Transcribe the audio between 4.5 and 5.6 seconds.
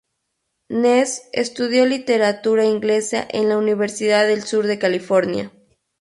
de California.